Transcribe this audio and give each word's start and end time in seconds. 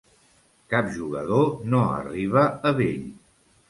Cap 0.75 0.89
jugador 0.95 1.47
no 1.75 1.85
arriba 2.01 2.51
a 2.73 2.77
vell. 2.85 3.09